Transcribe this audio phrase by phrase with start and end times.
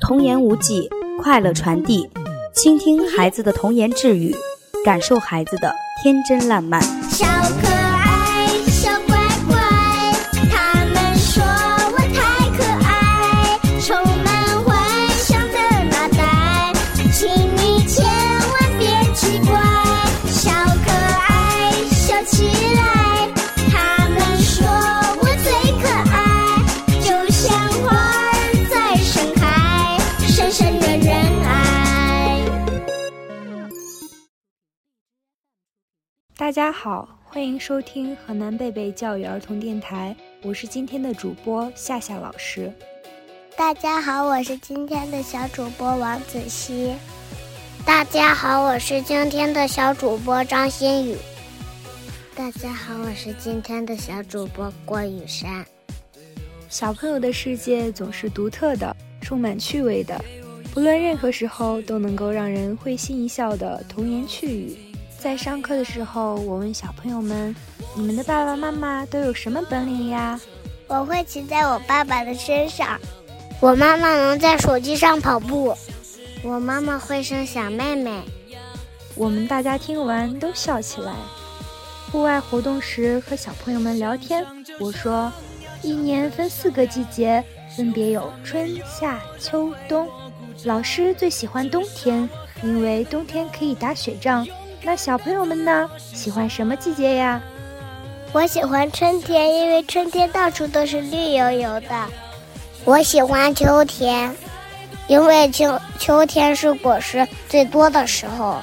[0.00, 0.88] 童言无忌，
[1.22, 2.08] 快乐传递，
[2.54, 4.34] 倾听孩子的童言稚语，
[4.84, 6.82] 感受孩子的天真烂漫。
[36.44, 42.70] 大家好，欢迎收听河南贝贝教育儿童电台，我是今天的主播夏夏老师。
[43.56, 46.92] 大家好，我是今天的小主播王子熙。
[47.86, 51.16] 大家好，我是今天的小主播张馨予。
[52.36, 55.64] 大家好，我是今天的小主播郭雨珊。
[56.68, 60.22] 小朋友的世界总是独特的，充满趣味的，
[60.74, 64.76] 不论任何时候都能够让人会心一笑的童言趣语。
[65.24, 67.56] 在上课的时候，我问小朋友们
[67.96, 70.38] ：“你们的爸爸妈妈都有什么本领呀
[70.86, 73.00] 我会骑在我爸爸的身上，
[73.58, 75.74] 我妈妈能在手机上跑步，
[76.42, 78.20] 我妈妈会生小妹妹。？”
[79.16, 81.14] 我们大家听完都笑起来。
[82.12, 84.44] 户外活动时和小朋友们聊天，
[84.78, 85.32] 我说
[85.80, 87.42] ：“一年分四个季节，
[87.74, 90.06] 分别有春夏秋冬。
[90.64, 92.28] 老师最喜欢冬天，
[92.62, 94.46] 因为冬天可以打雪仗。
[94.86, 95.88] 那小朋友们呢？
[96.12, 97.40] 喜欢什么季节呀？
[98.32, 102.06] 我喜欢春天，因为春天到处都是绿油油的。
[102.84, 104.36] 我喜欢秋天，
[105.08, 108.60] 因为秋秋天是果实最多的时候。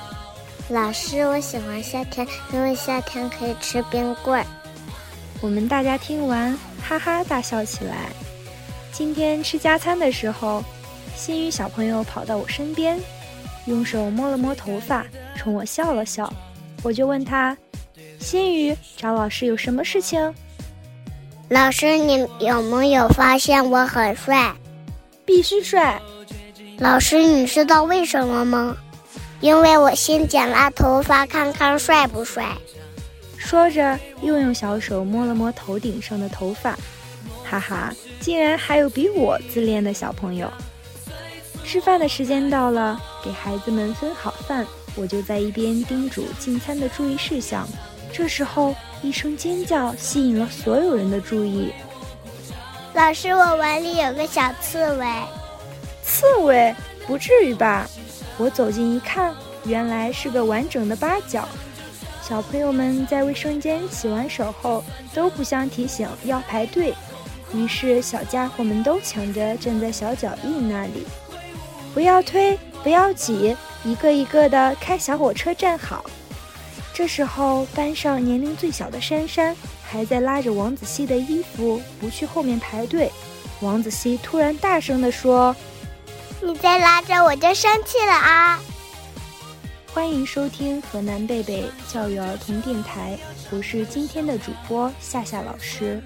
[0.70, 4.46] 老师，我喜欢夏天，因为夏天可以吃冰棍儿。
[5.42, 6.56] 我们大家听完，
[6.88, 7.96] 哈哈大笑起来。
[8.92, 10.64] 今天吃加餐的时候，
[11.16, 13.00] 心宇小朋友跑到我身边，
[13.66, 16.32] 用手摸了摸头发，冲我笑了笑。
[16.84, 17.56] 我就问他
[18.20, 20.34] ：“心宇，找老师有什么事情
[21.50, 24.56] 老师，你有没有发现我很帅？？”
[25.26, 26.02] 必须帅。
[26.80, 28.76] 老师，你知道为什么吗？
[29.40, 32.48] 因为我先剪了头发，看看帅不帅。
[33.38, 36.78] 说着，又用小手摸了摸头顶上的头发，
[37.44, 40.52] 哈哈，竟然还有比我自恋的小朋友。
[41.64, 47.68] 吃饭的时间到了，给孩子们分好饭，我就在一边叮嘱进餐的注意事项。
[48.12, 51.72] 这时候，一声尖叫吸引了所有人的注意。
[52.94, 55.08] 老师，我碗里有个小刺猬。
[56.04, 56.76] 刺猬？
[57.08, 57.88] 不至于吧？
[58.38, 59.34] 我走近一看，
[59.64, 61.48] 原来是个完整的八角。
[62.22, 64.84] 小朋友们在卫生间洗完手后，
[65.14, 66.94] 都互相提醒要排队，
[67.54, 71.06] 于是小家伙们都抢着站在小脚印那里，
[71.94, 76.06] 不要推，不要挤，一个一个的开小火车站好。
[76.94, 83.12] 这时候，班上年龄最小的珊珊还在拉着王子熙的衣服，不去后面排队。
[83.60, 85.56] 王子熙突然大声地说
[86.42, 88.60] ：“你再拉着我就生气了啊！
[89.94, 93.18] 欢迎收听河南贝贝教育儿童电台，
[93.52, 96.02] 我是今天的主播夏夏老师。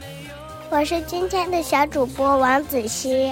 [0.72, 3.32] 我是今天的小主播王子熙，